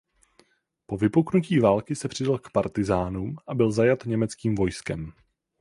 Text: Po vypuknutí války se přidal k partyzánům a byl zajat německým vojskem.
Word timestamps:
Po 0.85 0.97
vypuknutí 0.97 1.59
války 1.59 1.95
se 1.95 2.07
přidal 2.07 2.37
k 2.39 2.51
partyzánům 2.51 3.35
a 3.47 3.55
byl 3.55 3.71
zajat 3.71 4.05
německým 4.05 4.55
vojskem. 4.55 5.13